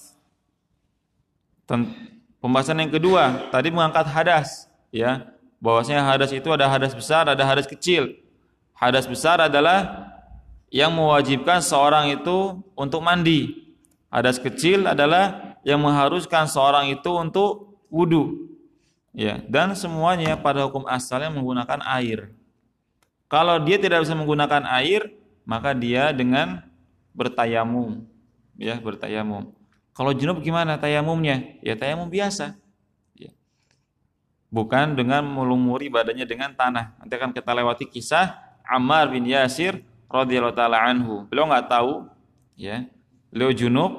[2.46, 5.34] Pembahasan yang kedua tadi mengangkat hadas, ya.
[5.58, 8.22] Bahwasanya hadas itu ada hadas besar, ada hadas kecil.
[8.78, 10.14] Hadas besar adalah
[10.70, 13.66] yang mewajibkan seorang itu untuk mandi.
[14.14, 18.54] Hadas kecil adalah yang mengharuskan seorang itu untuk wudhu.
[19.10, 22.30] Ya, dan semuanya pada hukum asalnya menggunakan air.
[23.36, 25.12] Kalau dia tidak bisa menggunakan air,
[25.44, 26.64] maka dia dengan
[27.12, 28.08] bertayamum,
[28.56, 29.52] ya bertayamum.
[29.92, 31.60] Kalau junub gimana tayamumnya?
[31.60, 32.56] Ya tayamum biasa.
[33.20, 33.36] Ya.
[34.48, 36.96] Bukan dengan melumuri badannya dengan tanah.
[36.96, 41.28] Nanti akan kita lewati kisah Ammar bin Yasir radhiyallahu taala anhu.
[41.28, 42.08] Beliau nggak tahu,
[42.56, 42.88] ya.
[43.36, 43.92] Beliau junub,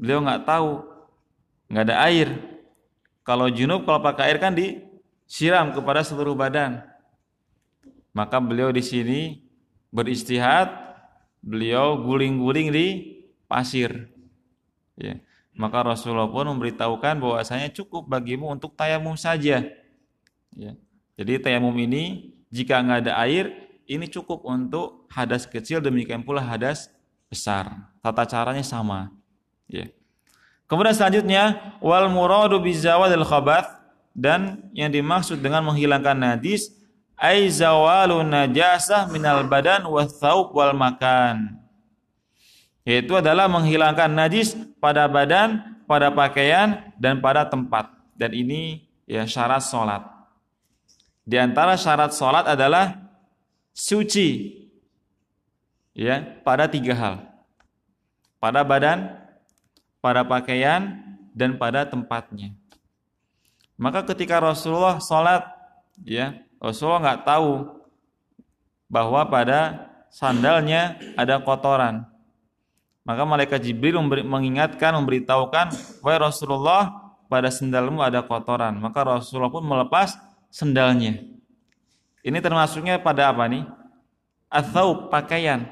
[0.00, 0.80] beliau nggak tahu,
[1.68, 2.28] nggak ada air.
[3.20, 6.88] Kalau junub kalau pakai air kan disiram kepada seluruh badan.
[8.12, 9.20] Maka beliau di sini
[9.88, 10.68] beristihad,
[11.40, 12.86] beliau guling-guling di
[13.48, 14.12] pasir
[14.96, 15.20] Ya.
[15.52, 19.68] Maka Rasulullah pun memberitahukan bahwasanya cukup bagimu untuk tayamum saja.
[20.56, 20.72] Ya.
[21.16, 23.52] Jadi tayamum ini jika nggak ada air,
[23.84, 26.88] ini cukup untuk hadas kecil demikian pula hadas
[27.28, 27.68] besar.
[28.00, 29.12] Tata caranya sama.
[29.68, 29.92] Ya.
[30.64, 33.76] Kemudian selanjutnya wal muradu bizawadil khabath
[34.16, 36.72] dan yang dimaksud dengan menghilangkan najis
[37.16, 40.04] ai zawalu najasah minal badan wa
[40.52, 41.62] wal makan
[42.82, 47.90] yaitu adalah menghilangkan najis pada badan, pada pakaian dan pada tempat.
[48.18, 50.02] Dan ini ya syarat sholat.
[51.22, 52.98] Di antara syarat sholat adalah
[53.70, 54.58] suci
[55.94, 57.16] ya pada tiga hal.
[58.42, 59.14] Pada badan,
[60.02, 60.98] pada pakaian
[61.30, 62.50] dan pada tempatnya.
[63.78, 65.46] Maka ketika Rasulullah sholat,
[66.02, 67.50] ya Rasulullah nggak tahu
[68.86, 72.06] bahwa pada sandalnya ada kotoran.
[73.02, 75.74] Maka malaikat Jibril mengingatkan, memberitahukan,
[76.06, 78.78] wahai Rasulullah, pada sendalmu ada kotoran.
[78.78, 80.14] Maka Rasulullah pun melepas
[80.54, 81.18] sendalnya.
[82.22, 83.66] Ini termasuknya pada apa nih?
[84.46, 85.66] Atau pakaian,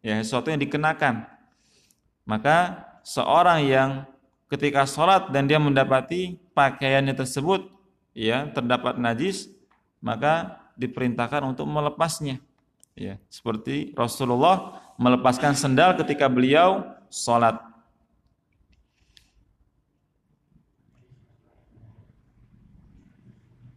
[0.00, 1.28] ya sesuatu yang dikenakan.
[2.24, 3.90] Maka seorang yang
[4.48, 7.68] ketika sholat dan dia mendapati pakaiannya tersebut
[8.16, 9.50] ya terdapat najis,
[10.00, 12.40] maka diperintahkan untuk melepasnya.
[12.96, 17.56] Ya, seperti Rasulullah melepaskan sendal ketika beliau sholat.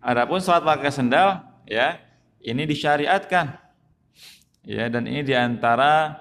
[0.03, 1.95] Adapun sholat pakai sendal, ya
[2.43, 3.55] ini disyariatkan,
[4.67, 6.19] ya dan ini di antara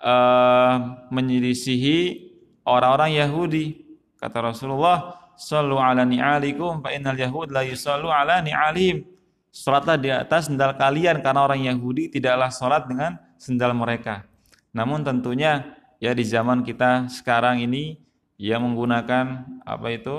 [0.00, 2.32] uh, menyelisihi
[2.64, 3.84] orang-orang Yahudi.
[4.16, 9.08] Kata Rasulullah, Sallu ala ni'alikum fa innal yahud la yusallu ala ni'alihim.
[9.50, 14.22] Salatlah di atas sendal kalian karena orang Yahudi tidaklah salat dengan sendal mereka.
[14.70, 17.98] Namun tentunya ya di zaman kita sekarang ini
[18.38, 20.16] yang menggunakan apa itu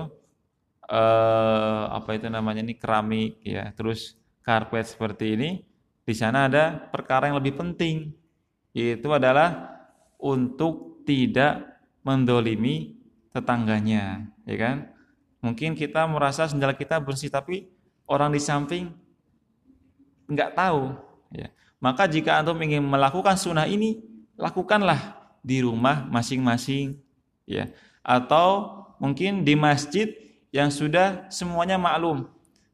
[0.91, 5.49] eh, apa itu namanya ini keramik ya, terus karpet seperti ini,
[6.03, 8.11] di sana ada perkara yang lebih penting
[8.75, 9.79] yaitu adalah
[10.19, 12.99] untuk tidak mendolimi
[13.31, 14.77] tetangganya, ya kan?
[15.41, 17.71] Mungkin kita merasa sendal kita bersih tapi
[18.05, 18.91] orang di samping
[20.31, 20.95] nggak tahu.
[21.35, 21.51] Ya.
[21.83, 23.99] Maka jika antum ingin melakukan sunnah ini,
[24.39, 26.95] lakukanlah di rumah masing-masing,
[27.43, 27.67] ya.
[28.01, 30.13] Atau mungkin di masjid
[30.53, 32.29] yang sudah semuanya maklum,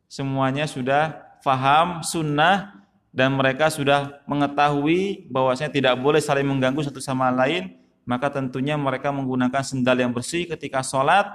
[0.05, 2.77] semuanya sudah faham sunnah
[3.11, 9.09] dan mereka sudah mengetahui bahwasanya tidak boleh saling mengganggu satu sama lain, maka tentunya mereka
[9.11, 11.27] menggunakan sendal yang bersih ketika sholat,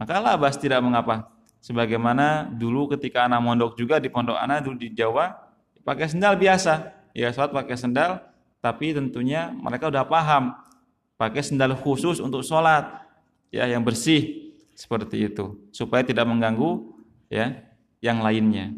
[0.00, 1.37] maka labas tidak mengapa.
[1.58, 5.34] Sebagaimana dulu ketika anak mondok juga di pondok anak dulu di Jawa,
[5.82, 8.22] pakai sendal biasa, ya sholat pakai sendal,
[8.62, 10.54] tapi tentunya mereka udah paham.
[11.18, 12.86] Pakai sendal khusus untuk sholat,
[13.50, 16.94] ya yang bersih seperti itu, supaya tidak mengganggu
[17.26, 17.58] ya
[17.98, 18.70] yang lainnya.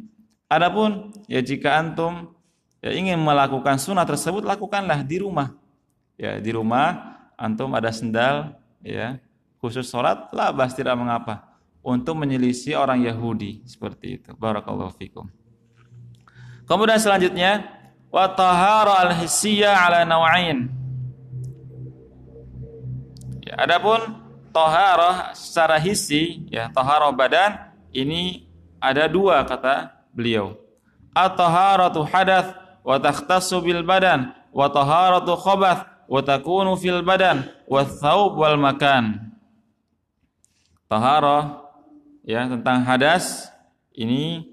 [0.49, 2.33] Adapun ya jika antum
[2.81, 5.53] ya ingin melakukan sunnah tersebut lakukanlah di rumah.
[6.16, 6.97] Ya di rumah
[7.37, 9.21] antum ada sendal ya
[9.61, 11.50] khusus sholat labas tidak mengapa
[11.81, 13.64] untuk menyelisih orang Yahudi.
[13.64, 14.31] Seperti itu.
[14.37, 15.29] Barakallahu fikum.
[16.69, 17.66] Kemudian selanjutnya
[18.11, 20.71] wa tahara al hissiyah ala nawain.
[23.43, 23.99] Ya, adapun
[24.55, 28.47] taharah secara hissi ya taharah badan ini
[28.79, 30.55] ada dua kata beliau.
[31.11, 32.55] At-taharatu hadath
[32.87, 39.35] wa takhtassu bil badan wa taharatu khabath wa takunu fil badan wa thawb wal makan.
[40.87, 41.70] Taharah
[42.25, 43.49] ya tentang hadas
[43.95, 44.49] ini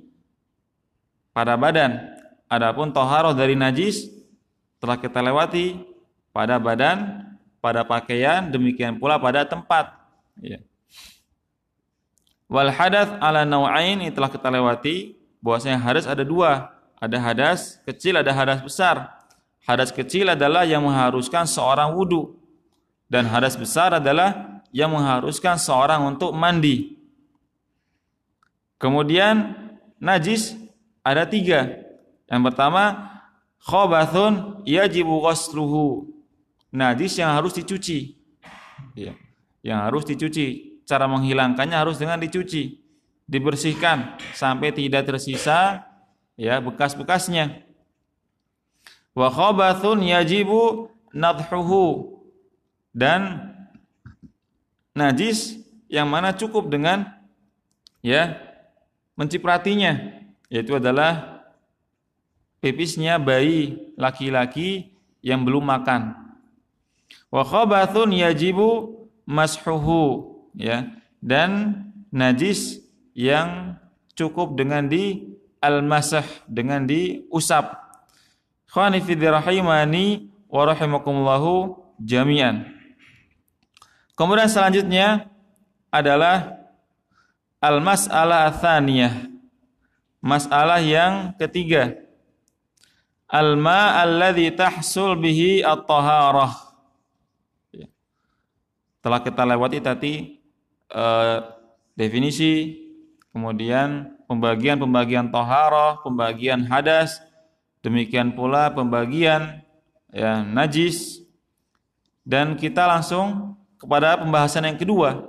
[1.32, 2.18] pada badan.
[2.48, 4.08] Adapun taharah dari najis
[4.80, 5.84] telah kita lewati
[6.32, 7.28] pada badan,
[7.60, 9.92] pada pakaian, demikian pula pada tempat.
[10.40, 10.64] Ya.
[12.48, 18.18] Wal hadas ala nau'ain ini telah kita lewati bahwasanya hadas ada dua, ada hadas kecil,
[18.18, 19.12] ada hadas besar.
[19.68, 22.40] Hadas kecil adalah yang mengharuskan seorang wudhu.
[23.12, 26.97] Dan hadas besar adalah yang mengharuskan seorang untuk mandi.
[28.78, 29.58] Kemudian
[29.98, 30.54] najis
[31.02, 31.82] ada tiga.
[32.30, 32.84] Yang pertama,
[33.62, 36.14] khobathun yajibu ghasluhu.
[36.70, 38.18] Najis yang harus dicuci.
[38.94, 39.18] Ya.
[39.66, 40.48] Yang harus dicuci.
[40.86, 42.80] Cara menghilangkannya harus dengan dicuci.
[43.28, 45.84] Dibersihkan sampai tidak tersisa
[46.40, 47.68] ya bekas-bekasnya
[49.18, 52.22] wa khabathun yajibu nadhuhu
[52.94, 53.50] dan
[54.94, 55.58] najis
[55.90, 57.10] yang mana cukup dengan
[58.06, 58.38] ya
[59.18, 61.44] mencipratinya yaitu adalah
[62.64, 66.16] pipisnya bayi laki-laki yang belum makan
[67.34, 68.96] wa khabathun yajibu
[69.28, 70.88] mashuhu ya
[71.20, 72.80] dan najis
[73.12, 73.76] yang
[74.14, 77.88] cukup dengan di al-masah dengan diusap
[78.68, 82.68] Khani fi rahimani wa rahimakumullahu jami'an.
[84.18, 85.32] Kemudian selanjutnya
[85.88, 86.57] adalah
[87.62, 89.30] al-mas'alah tsaniyah.
[90.22, 91.96] Masalah yang ketiga.
[93.28, 96.54] Al-ma alladhi tahsul bihi at-taharah.
[97.76, 97.88] Ya.
[99.04, 100.14] Telah kita lewati tadi
[100.96, 101.44] uh,
[101.94, 102.76] definisi,
[103.30, 107.20] kemudian pembagian-pembagian taharah, pembagian hadas,
[107.88, 109.64] Demikian pula pembagian
[110.12, 111.24] ya, najis
[112.28, 115.24] dan kita langsung kepada pembahasan yang kedua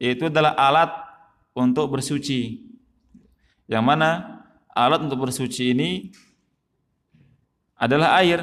[0.00, 0.90] yaitu adalah alat
[1.60, 2.64] untuk bersuci.
[3.70, 4.40] Yang mana
[4.72, 6.10] alat untuk bersuci ini
[7.78, 8.42] adalah air.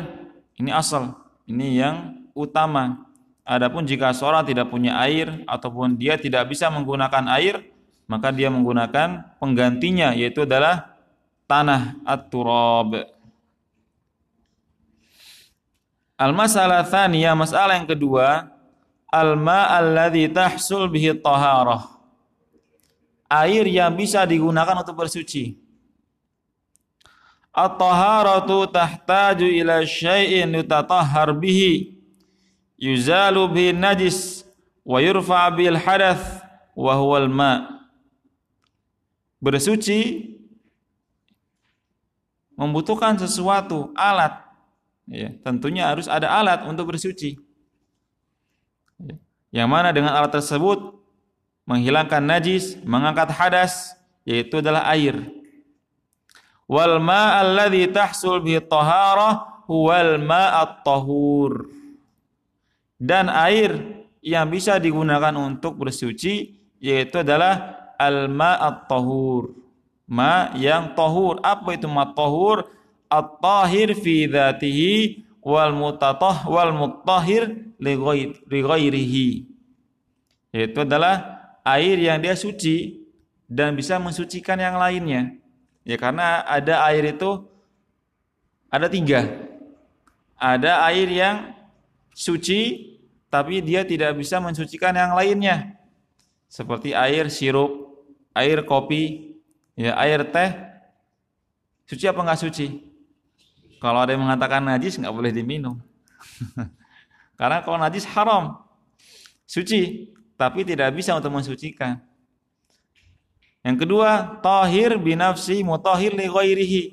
[0.58, 1.14] Ini asal,
[1.50, 3.06] ini yang utama.
[3.48, 7.64] Adapun jika seorang tidak punya air ataupun dia tidak bisa menggunakan air,
[8.08, 10.96] maka dia menggunakan penggantinya yaitu adalah
[11.48, 13.08] tanah at-turab.
[16.18, 18.50] Al-masalah thaniyah, masalah yang kedua,
[19.08, 21.97] al-ma alladhi tahsul bihi taharah.
[23.28, 25.60] Air yang bisa digunakan untuk bersuci.
[27.52, 32.00] At-taharatu tahtaju ila syai'in yutatahhar bihi
[32.80, 34.48] yuzalu bihi najis
[34.86, 36.42] wa yurfa bil hadath
[36.78, 37.54] wa huwa al-ma.
[39.44, 40.34] Bersuci
[42.58, 44.48] membutuhkan sesuatu, alat
[45.08, 47.40] Ya, tentunya harus ada alat untuk bersuci.
[49.00, 49.16] Ya.
[49.64, 50.97] Yang mana dengan alat tersebut
[51.68, 53.94] menghilangkan najis, mengangkat hadas,
[54.24, 55.20] yaitu adalah air.
[56.66, 61.68] Wal ma alladhi tahsul bihi taharah huwal ma'at tahur.
[62.98, 63.78] Dan air
[64.26, 69.54] yang bisa digunakan untuk bersuci yaitu adalah al ma'at tahur.
[70.08, 71.44] Ma yang tahur.
[71.44, 72.78] Apa itu ma tahur?
[73.08, 79.30] at-tahir fi dzatihi wal mutatah wal mutahhir li ghairihi.
[80.52, 81.37] Itu adalah
[81.68, 83.04] air yang dia suci
[83.48, 85.36] dan bisa mensucikan yang lainnya.
[85.84, 87.44] Ya karena ada air itu
[88.72, 89.28] ada tiga.
[90.40, 91.36] Ada air yang
[92.16, 92.94] suci
[93.28, 95.76] tapi dia tidak bisa mensucikan yang lainnya.
[96.48, 98.00] Seperti air sirup,
[98.32, 99.36] air kopi,
[99.76, 100.52] ya air teh.
[101.88, 102.68] Suci apa enggak suci?
[103.80, 105.80] Kalau ada yang mengatakan najis nggak boleh diminum.
[107.40, 108.60] Karena kalau najis haram.
[109.48, 111.98] Suci tapi tidak bisa untuk mensucikan.
[113.66, 116.84] Yang kedua, tahir binafsi mutahhir li ghairihi.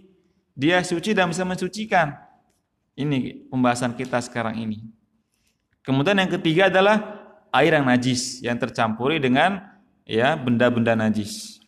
[0.56, 2.16] Dia suci dan bisa mensucikan.
[2.96, 4.82] Ini pembahasan kita sekarang ini.
[5.84, 7.20] Kemudian yang ketiga adalah
[7.52, 9.60] air yang najis yang tercampuri dengan
[10.08, 11.60] ya benda-benda najis.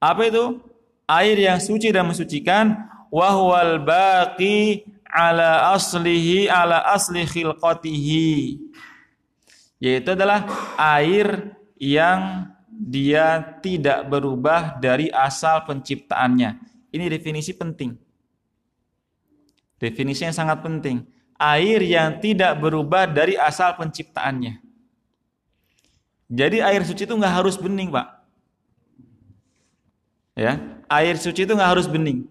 [0.00, 0.58] Apa itu?
[1.04, 2.74] Air yang suci dan mensucikan
[3.12, 8.30] wahwal baqi ala aslihi ala asli khilqatihi
[9.80, 10.44] yaitu adalah
[10.76, 16.60] air yang dia tidak berubah dari asal penciptaannya.
[16.92, 17.96] Ini definisi penting.
[19.80, 21.04] Definisi yang sangat penting.
[21.40, 24.60] Air yang tidak berubah dari asal penciptaannya.
[26.30, 28.06] Jadi air suci itu nggak harus bening, Pak.
[30.36, 30.56] Ya,
[30.88, 32.28] air suci itu nggak harus bening.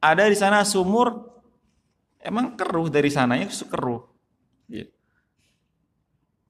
[0.00, 1.28] Ada di sana sumur,
[2.22, 4.07] emang keruh dari sananya keruh.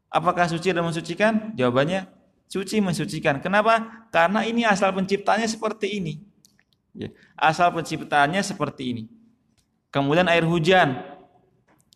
[0.09, 1.52] Apakah suci dan mensucikan?
[1.52, 2.09] Jawabannya
[2.48, 3.38] suci mensucikan.
[3.44, 4.09] Kenapa?
[4.09, 6.24] Karena ini asal penciptanya seperti ini.
[6.96, 7.12] Ya.
[7.36, 9.04] Asal penciptaannya seperti ini.
[9.92, 11.00] Kemudian air hujan,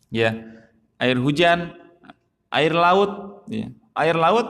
[0.09, 0.33] ya,
[0.97, 1.73] air hujan,
[2.49, 3.69] air laut, ya.
[3.97, 4.47] air laut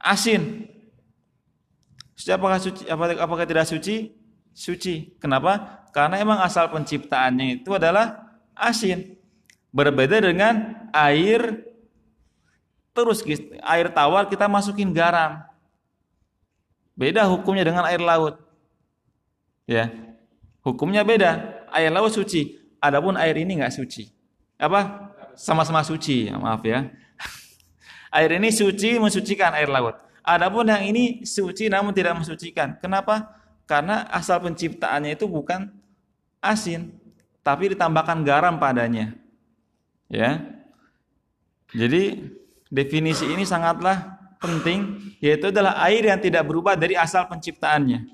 [0.00, 0.68] asin.
[2.24, 2.88] Apakah suci?
[2.88, 4.16] Apakah, apakah tidak suci?
[4.56, 5.12] Suci.
[5.20, 5.84] Kenapa?
[5.92, 9.18] Karena emang asal penciptaannya itu adalah asin.
[9.74, 11.73] Berbeda dengan air
[12.94, 13.26] Terus
[13.66, 15.42] air tawar kita masukin garam.
[16.94, 18.38] Beda hukumnya dengan air laut.
[19.66, 19.90] Ya.
[20.62, 21.60] Hukumnya beda.
[21.74, 24.14] Air laut suci, adapun air ini nggak suci.
[24.54, 25.10] Apa?
[25.34, 26.86] Sama-sama suci, ya, maaf ya.
[28.16, 29.98] air ini suci mensucikan air laut.
[30.22, 32.78] Adapun yang ini suci namun tidak mensucikan.
[32.78, 33.42] Kenapa?
[33.66, 35.68] Karena asal penciptaannya itu bukan
[36.38, 36.94] asin,
[37.42, 39.18] tapi ditambahkan garam padanya.
[40.06, 40.46] Ya.
[41.74, 42.30] Jadi
[42.74, 48.10] definisi ini sangatlah penting yaitu adalah air yang tidak berubah dari asal penciptaannya.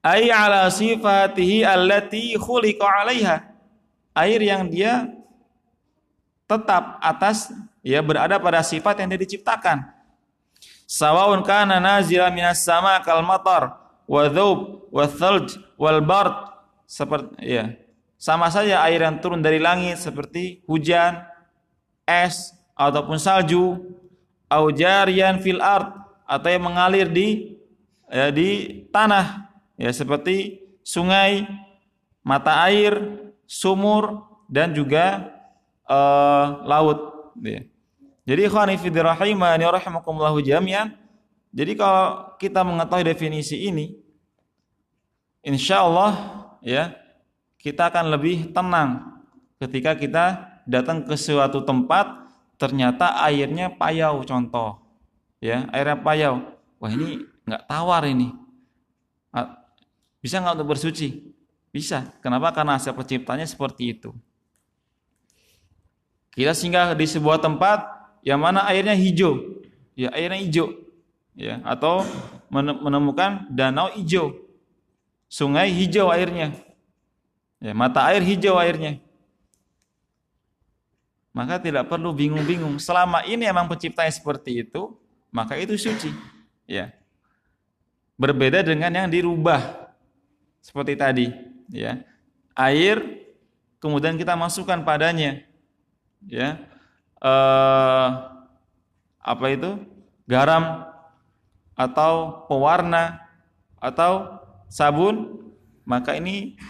[0.00, 3.36] Ai ala sifatihi allati khuliqa 'alaiha.
[4.16, 5.12] Air yang dia
[6.48, 7.52] tetap atas
[7.84, 9.84] ya berada pada sifat yang dia diciptakan.
[10.88, 13.76] Sawaun kana nazila minas sama kal matar
[14.08, 16.50] wa dhub wa thalj wal bard
[16.90, 17.78] seperti ya
[18.20, 21.24] sama saja air yang turun dari langit seperti hujan,
[22.04, 23.76] es, ataupun salju
[24.48, 25.92] au jariyan fil ard
[26.24, 27.60] atau yang mengalir di
[28.08, 31.44] ya, di tanah ya seperti sungai,
[32.24, 32.96] mata air,
[33.44, 35.28] sumur dan juga
[35.84, 37.60] uh, laut ya.
[38.24, 40.96] Jadi ikhwani fi rahimani rahimakumullah jami'an.
[41.50, 43.90] Jadi kalau kita mengetahui definisi ini
[45.42, 46.12] insya Allah
[46.62, 46.94] ya
[47.58, 49.18] kita akan lebih tenang
[49.58, 50.24] ketika kita
[50.62, 52.29] datang ke suatu tempat
[52.60, 54.84] ternyata airnya payau contoh
[55.40, 56.44] ya airnya payau.
[56.76, 58.36] Wah ini nggak tawar ini.
[60.20, 61.32] Bisa nggak untuk bersuci?
[61.72, 62.04] Bisa.
[62.20, 62.52] Kenapa?
[62.52, 64.12] Karena asal penciptanya seperti itu.
[66.36, 67.88] Kita singgah di sebuah tempat
[68.20, 69.64] yang mana airnya hijau.
[69.96, 70.76] Ya airnya hijau.
[71.32, 72.04] Ya atau
[72.52, 74.36] menemukan danau hijau.
[75.24, 76.52] Sungai hijau airnya.
[77.60, 79.00] Ya mata air hijau airnya
[81.30, 82.78] maka tidak perlu bingung-bingung.
[82.82, 84.94] Selama ini emang penciptanya seperti itu,
[85.30, 86.10] maka itu suci.
[86.66, 86.90] Ya.
[88.18, 89.90] Berbeda dengan yang dirubah.
[90.60, 91.26] Seperti tadi,
[91.72, 92.02] ya.
[92.52, 93.00] Air
[93.80, 95.40] kemudian kita masukkan padanya.
[96.26, 96.60] Ya.
[97.22, 98.08] Eh,
[99.22, 99.80] apa itu?
[100.28, 100.84] Garam
[101.74, 103.18] atau pewarna
[103.80, 105.48] atau sabun,
[105.82, 106.60] maka ini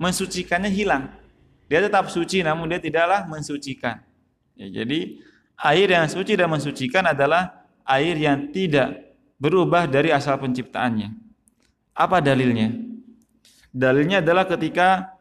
[0.00, 1.19] mensucikannya hilang
[1.70, 4.02] dia tetap suci namun dia tidaklah mensucikan.
[4.58, 5.22] Ya, jadi
[5.54, 11.14] air yang suci dan mensucikan adalah air yang tidak berubah dari asal penciptaannya.
[11.94, 12.74] Apa dalilnya?
[13.70, 15.14] Dalilnya adalah ketika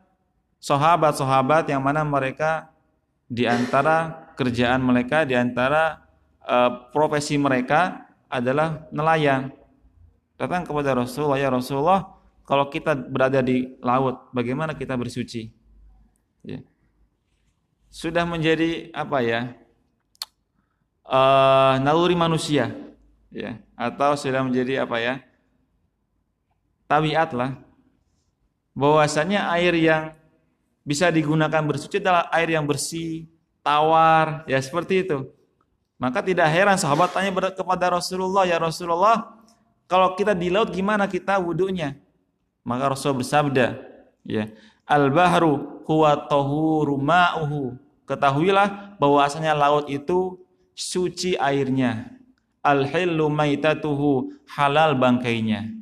[0.57, 2.73] sahabat-sahabat yang mana mereka
[3.29, 6.01] di antara kerjaan mereka, di antara
[6.49, 9.53] uh, profesi mereka adalah nelayan.
[10.33, 12.09] Datang kepada Rasulullah, ya Rasulullah,
[12.47, 15.58] kalau kita berada di laut, bagaimana kita bersuci?
[16.43, 16.59] Ya,
[17.89, 19.39] sudah menjadi apa ya
[21.09, 22.71] uh, naluri manusia.
[23.29, 23.61] Ya.
[23.77, 25.21] Atau sudah menjadi apa ya
[26.89, 27.57] tabiat lah.
[28.73, 30.03] Bahwasanya air yang
[30.81, 33.29] bisa digunakan bersuci adalah air yang bersih,
[33.61, 35.29] tawar, ya seperti itu.
[35.99, 39.35] Maka tidak heran sahabat tanya kepada Rasulullah, ya Rasulullah,
[39.85, 41.99] kalau kita di laut gimana kita wudhunya?
[42.63, 43.77] Maka Rasul bersabda,
[44.23, 44.47] ya,
[44.87, 47.73] al-bahru huwa tahuru ma'uhu.
[48.05, 50.37] Ketahuilah bahwasanya laut itu
[50.77, 52.13] suci airnya.
[52.61, 55.73] Al-hillu maitatuhu halal bangkainya.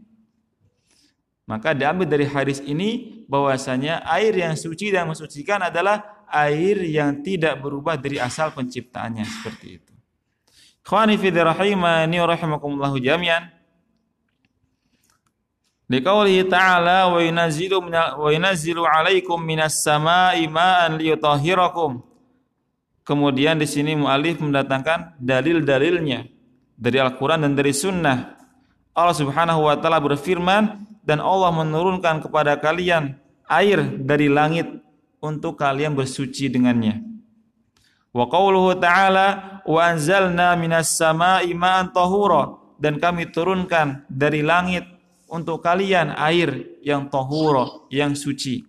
[1.48, 7.60] Maka diambil dari hadis ini bahwasanya air yang suci dan mensucikan adalah air yang tidak
[7.60, 9.94] berubah dari asal penciptaannya seperti itu.
[10.84, 13.57] Khawani fi rahimani rahimakumullah jami'an.
[15.88, 22.04] Liqaulihi ta'ala wa yunazzilu wa yunazzilu 'alaikum minas sama'i ma'an liyutahhirakum.
[23.08, 26.28] Kemudian di sini mualif mendatangkan dalil-dalilnya
[26.76, 28.36] dari Al-Qur'an dan dari sunnah.
[28.92, 33.16] Allah Subhanahu wa taala berfirman, dan Allah menurunkan kepada kalian
[33.48, 34.68] air dari langit
[35.24, 37.00] untuk kalian bersuci dengannya.
[38.12, 44.84] Wa qauluhu ta'ala wa anzalna minas sama'i ma'an tahura dan kami turunkan dari langit
[45.28, 48.64] untuk kalian air yang tahura, yang suci.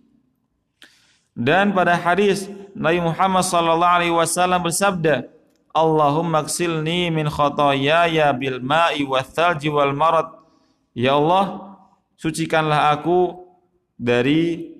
[1.35, 5.31] Dan pada hadis Nabi Muhammad sallallahu alaihi wasallam bersabda,
[5.71, 10.27] Allahumma ksilni min khotoyaya bil ma'i wa thalji wal marad.
[10.91, 11.77] Ya Allah,
[12.19, 13.47] sucikanlah aku
[13.95, 14.75] dari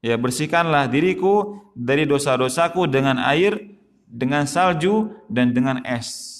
[0.00, 3.58] ya bersihkanlah diriku dari dosa-dosaku dengan air,
[4.06, 6.32] dengan salju dan dengan es.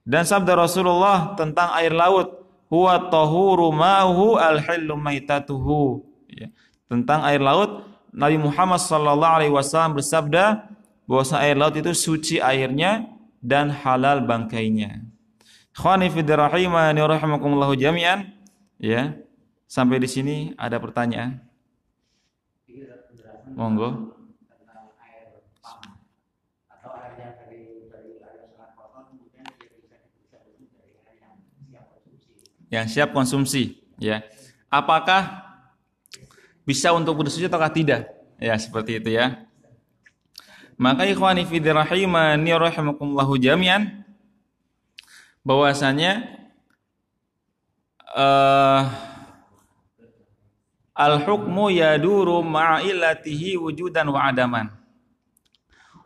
[0.00, 2.39] Dan sabda Rasulullah tentang air laut,
[2.70, 6.06] huwa tahuru ma'uhu al-hillu maitatuhu.
[6.30, 6.54] Ya.
[6.86, 7.82] Tentang air laut,
[8.14, 10.70] Nabi Muhammad sallallahu alaihi wasallam bersabda
[11.10, 13.10] bahwa air laut itu suci airnya
[13.42, 15.02] dan halal bangkainya.
[15.74, 18.30] Khawani fi rahimani rahimakumullah jami'an.
[18.78, 19.18] Ya.
[19.70, 21.42] Sampai di sini ada pertanyaan?
[23.54, 24.19] Monggo.
[32.70, 34.22] Yang siap konsumsi, ya.
[34.70, 35.42] Apakah
[36.62, 38.06] bisa untuk bersuci ataukah tidak?
[38.38, 39.42] Ya, seperti itu ya.
[40.80, 44.00] Maka ikhwani fi rahimani rahimakumullah jami'an
[45.44, 46.24] bahwasanya
[48.16, 48.88] uh,
[50.96, 54.72] al-hukmu yaduru ma'ilatihi wujudan wa adaman.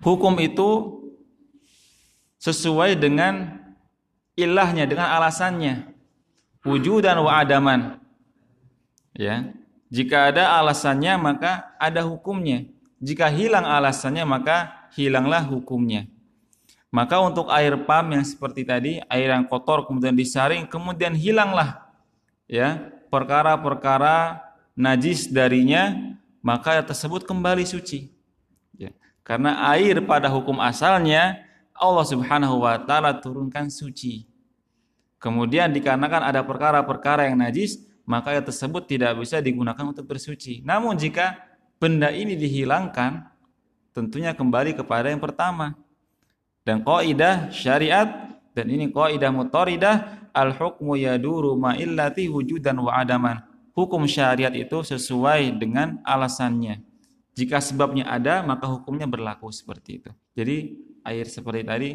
[0.03, 1.01] Hukum itu
[2.43, 3.63] sesuai dengan
[4.35, 5.94] ilahnya, dengan alasannya.
[6.65, 8.01] Wujudan wa adaman.
[9.13, 9.53] Ya.
[9.93, 12.67] Jika ada alasannya maka ada hukumnya.
[12.99, 16.09] Jika hilang alasannya maka hilanglah hukumnya.
[16.89, 21.85] Maka untuk air pam yang seperti tadi, air yang kotor kemudian disaring, kemudian hilanglah
[22.47, 24.41] ya perkara-perkara
[24.79, 28.11] najis darinya, maka tersebut kembali suci.
[28.75, 28.91] Ya.
[29.23, 31.45] Karena air pada hukum asalnya
[31.75, 34.34] Allah Subhanahu wa taala turunkan suci.
[35.25, 40.61] Kemudian dikarenakan ada perkara-perkara yang najis, maka air tersebut tidak bisa digunakan untuk bersuci.
[40.61, 41.41] Namun jika
[41.81, 43.25] benda ini dihilangkan,
[43.97, 45.73] tentunya kembali kepada yang pertama,
[46.69, 53.41] dan kaidah syariat dan ini kaidah mutaridah al hukmu yaduru ma illati wujudan wa adaman.
[53.73, 56.85] Hukum syariat itu sesuai dengan alasannya.
[57.33, 60.11] Jika sebabnya ada, maka hukumnya berlaku seperti itu.
[60.37, 60.57] Jadi
[61.03, 61.91] air seperti tadi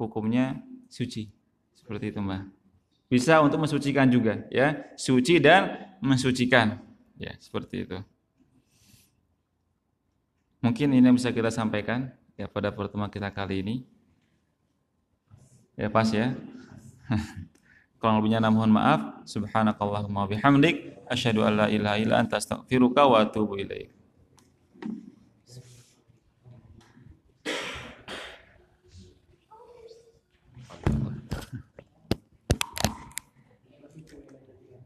[0.00, 0.58] hukumnya
[0.90, 1.30] suci.
[1.76, 2.59] Seperti itu, Mbak.
[3.10, 4.86] Bisa untuk mensucikan juga, ya.
[4.94, 6.78] Suci dan mensucikan.
[7.18, 7.98] Ya, seperti itu.
[10.60, 13.76] Mungkin ini yang bisa kita sampaikan ya pada pertemuan kita kali ini.
[15.74, 16.36] Ya pas ya.
[18.00, 19.24] Kurang lebihnya mohon maaf.
[19.24, 23.99] Subhanakallahumma bihamdik asyhadu an la ilaha illa anta astaghfiruka wa atubu ilaik.